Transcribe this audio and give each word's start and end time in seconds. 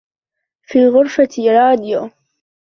في 0.61 0.87
غرفتي 0.87 1.49
راديو. 1.51 2.09